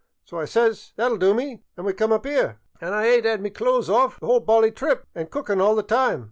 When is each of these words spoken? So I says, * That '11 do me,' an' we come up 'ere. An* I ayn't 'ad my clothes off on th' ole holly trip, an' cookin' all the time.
So 0.25 0.39
I 0.39 0.45
says, 0.45 0.93
* 0.93 0.95
That 0.95 1.11
'11 1.11 1.19
do 1.19 1.33
me,' 1.35 1.61
an' 1.77 1.85
we 1.85 1.93
come 1.93 2.11
up 2.11 2.25
'ere. 2.25 2.57
An* 2.81 2.91
I 2.91 3.05
ayn't 3.05 3.25
'ad 3.27 3.43
my 3.43 3.49
clothes 3.49 3.87
off 3.87 4.15
on 4.23 4.27
th' 4.27 4.31
ole 4.31 4.43
holly 4.43 4.71
trip, 4.71 5.05
an' 5.13 5.27
cookin' 5.27 5.61
all 5.61 5.75
the 5.75 5.83
time. 5.83 6.19